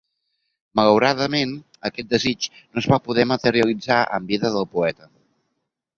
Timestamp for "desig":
2.15-2.49